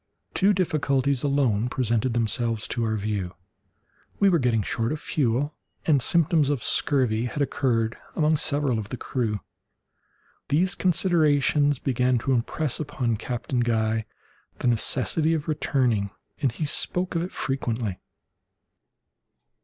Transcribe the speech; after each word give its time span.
Two 0.33 0.51
difficulties 0.51 1.21
alone 1.21 1.69
presented 1.69 2.15
themselves 2.15 2.67
to 2.69 2.83
our 2.83 2.95
view; 2.95 3.35
we 4.19 4.29
were 4.29 4.39
getting 4.39 4.63
short 4.63 4.91
of 4.91 4.99
fuel, 4.99 5.53
and 5.85 6.01
symptoms 6.01 6.49
of 6.49 6.63
scurvy 6.63 7.25
had 7.25 7.39
occurred 7.39 7.95
among 8.15 8.35
several 8.35 8.79
of 8.79 8.89
the 8.89 8.97
crew. 8.97 9.41
These 10.49 10.73
considerations 10.73 11.77
began 11.77 12.17
to 12.17 12.31
impress 12.31 12.79
upon 12.79 13.17
Captain 13.17 13.59
Guy 13.59 14.05
the 14.57 14.67
necessity 14.69 15.35
of 15.35 15.47
returning, 15.47 16.09
and 16.41 16.51
he 16.51 16.65
spoke 16.65 17.13
of 17.13 17.21
it 17.21 17.31
frequently. 17.31 17.99